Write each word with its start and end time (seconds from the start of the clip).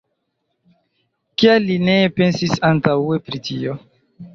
Kial 1.43 1.69
li 1.69 1.77
ne 1.85 1.99
pensis 2.19 2.59
antaŭe 2.75 3.23
pri 3.31 3.49
tio? 3.51 3.83